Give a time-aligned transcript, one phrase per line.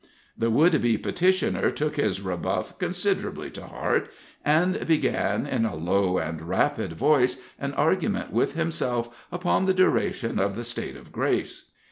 [0.35, 4.09] The would be petitioner took his rebuff considerably to heart,
[4.43, 10.39] and began, in a low and rapid voice, an argument with himself upon the duration
[10.39, 11.69] of the state of grace.